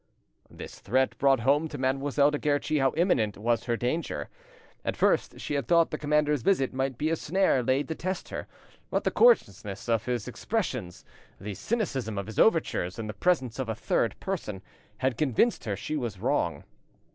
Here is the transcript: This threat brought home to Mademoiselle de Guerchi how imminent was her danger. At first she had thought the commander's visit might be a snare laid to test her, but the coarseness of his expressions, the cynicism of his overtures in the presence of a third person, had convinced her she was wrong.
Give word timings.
This 0.49 0.79
threat 0.79 1.15
brought 1.19 1.41
home 1.41 1.67
to 1.67 1.77
Mademoiselle 1.77 2.31
de 2.31 2.39
Guerchi 2.39 2.79
how 2.79 2.91
imminent 2.97 3.37
was 3.37 3.65
her 3.65 3.77
danger. 3.77 4.29
At 4.83 4.97
first 4.97 5.39
she 5.39 5.53
had 5.53 5.67
thought 5.67 5.91
the 5.91 5.97
commander's 5.99 6.41
visit 6.41 6.73
might 6.73 6.97
be 6.97 7.11
a 7.11 7.15
snare 7.15 7.61
laid 7.61 7.87
to 7.87 7.93
test 7.93 8.29
her, 8.29 8.47
but 8.89 9.03
the 9.03 9.11
coarseness 9.11 9.87
of 9.87 10.05
his 10.05 10.27
expressions, 10.27 11.05
the 11.39 11.53
cynicism 11.53 12.17
of 12.17 12.25
his 12.25 12.39
overtures 12.39 12.97
in 12.97 13.05
the 13.05 13.13
presence 13.13 13.59
of 13.59 13.69
a 13.69 13.75
third 13.75 14.19
person, 14.19 14.63
had 14.97 15.19
convinced 15.19 15.65
her 15.65 15.75
she 15.75 15.95
was 15.95 16.17
wrong. 16.17 16.63